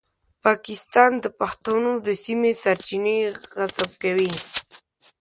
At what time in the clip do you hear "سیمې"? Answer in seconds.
2.23-2.51